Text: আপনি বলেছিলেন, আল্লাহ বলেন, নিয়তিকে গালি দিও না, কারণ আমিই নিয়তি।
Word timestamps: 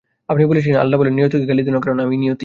আপনি 0.31 0.43
বলেছিলেন, 0.51 0.79
আল্লাহ 0.83 0.97
বলেন, 0.99 1.13
নিয়তিকে 1.17 1.47
গালি 1.49 1.61
দিও 1.65 1.73
না, 1.75 1.79
কারণ 1.83 1.97
আমিই 2.05 2.19
নিয়তি। 2.23 2.39